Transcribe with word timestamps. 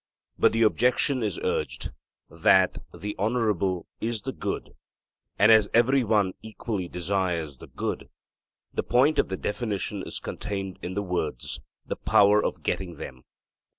But 0.39 0.51
the 0.53 0.63
objection 0.63 1.21
is 1.21 1.37
urged, 1.43 1.91
'that 2.27 2.79
the 2.91 3.15
honourable 3.19 3.85
is 3.99 4.23
the 4.23 4.33
good,' 4.33 4.71
and 5.37 5.51
as 5.51 5.69
every 5.75 6.03
one 6.03 6.33
equally 6.41 6.87
desires 6.87 7.59
the 7.59 7.67
good, 7.67 8.09
the 8.73 8.81
point 8.81 9.19
of 9.19 9.27
the 9.29 9.37
definition 9.37 10.01
is 10.01 10.17
contained 10.17 10.79
in 10.81 10.95
the 10.95 11.03
words, 11.03 11.59
'the 11.85 11.97
power 11.97 12.43
of 12.43 12.63
getting 12.63 12.95
them.' 12.95 13.25